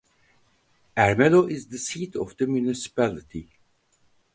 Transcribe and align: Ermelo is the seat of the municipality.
Ermelo 0.97 1.45
is 1.45 1.67
the 1.67 1.77
seat 1.77 2.15
of 2.15 2.35
the 2.37 2.47
municipality. 2.47 3.47